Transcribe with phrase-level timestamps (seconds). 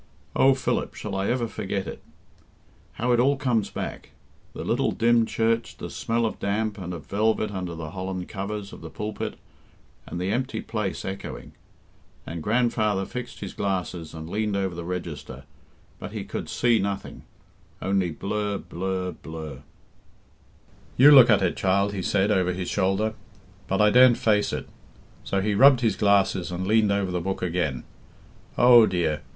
[0.35, 2.01] Oh, Philip, shall I ever forget it?
[2.93, 4.09] How it all comes back
[4.53, 8.73] the little dim church, the smell of damp and of velvet under the holland covers
[8.73, 9.35] of the pulpit,
[10.07, 11.51] and the empty place echoing.
[12.25, 15.43] And grandfather fixed his glasses and leaned over the register,
[15.99, 17.21] but he could see nothing
[17.79, 19.61] only blurr, blurr, blurr.
[20.97, 23.13] "'You look at it, child,' he said, over his shoulder.
[23.67, 24.67] But I daren't face it;
[25.23, 27.83] so he rubbed his glasses and leaned over the book again.
[28.57, 29.21] Oh dear!